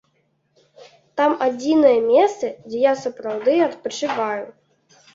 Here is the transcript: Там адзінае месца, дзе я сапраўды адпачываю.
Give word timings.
Там 1.21 1.31
адзінае 1.49 1.93
месца, 2.09 2.51
дзе 2.67 2.77
я 2.91 2.97
сапраўды 3.05 3.53
адпачываю. 3.71 4.43